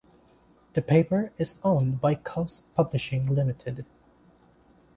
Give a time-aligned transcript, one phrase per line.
[0.73, 3.85] The paper is owned by "Coast Publishing Limited".